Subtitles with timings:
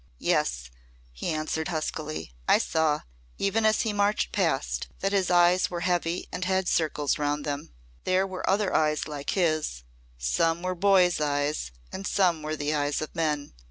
[0.17, 0.71] "Yes,"
[1.11, 2.33] he answered huskily.
[2.47, 3.01] "I saw
[3.37, 7.73] even as he marched past that his eyes were heavy and had circles round them.
[8.03, 9.83] There were other eyes like his
[10.17, 13.53] some were boys' eyes and some were the eyes of men.